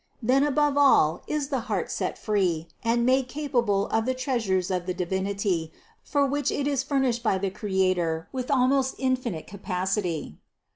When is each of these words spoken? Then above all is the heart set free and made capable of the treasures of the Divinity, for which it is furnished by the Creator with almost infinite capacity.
Then 0.23 0.41
above 0.43 0.79
all 0.79 1.21
is 1.27 1.49
the 1.49 1.59
heart 1.69 1.91
set 1.91 2.17
free 2.17 2.67
and 2.83 3.05
made 3.05 3.27
capable 3.27 3.85
of 3.89 4.07
the 4.07 4.15
treasures 4.15 4.71
of 4.71 4.87
the 4.87 4.95
Divinity, 4.95 5.71
for 6.01 6.25
which 6.25 6.49
it 6.49 6.65
is 6.65 6.81
furnished 6.81 7.21
by 7.21 7.37
the 7.37 7.51
Creator 7.51 8.27
with 8.31 8.49
almost 8.49 8.95
infinite 8.97 9.45
capacity. 9.45 10.39